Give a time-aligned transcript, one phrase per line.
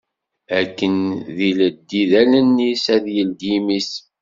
[0.59, 0.95] Akken
[1.35, 3.91] d-ileddi allen-is, ad yeldi imi-s